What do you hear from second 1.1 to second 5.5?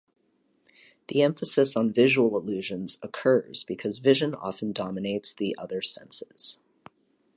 emphasis on visual illusions occurs because vision often dominates